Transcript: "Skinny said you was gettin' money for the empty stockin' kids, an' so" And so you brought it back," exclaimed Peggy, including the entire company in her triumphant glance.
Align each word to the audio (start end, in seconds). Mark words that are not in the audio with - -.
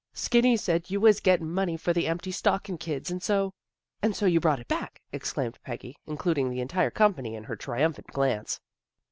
"Skinny 0.25 0.57
said 0.57 0.89
you 0.89 0.99
was 0.99 1.19
gettin' 1.19 1.51
money 1.51 1.77
for 1.77 1.93
the 1.93 2.07
empty 2.07 2.31
stockin' 2.31 2.79
kids, 2.79 3.11
an' 3.11 3.19
so" 3.19 3.53
And 4.01 4.15
so 4.15 4.25
you 4.25 4.39
brought 4.39 4.59
it 4.59 4.67
back," 4.67 4.99
exclaimed 5.11 5.59
Peggy, 5.63 5.95
including 6.07 6.49
the 6.49 6.59
entire 6.61 6.89
company 6.89 7.35
in 7.35 7.43
her 7.43 7.55
triumphant 7.55 8.07
glance. 8.07 8.59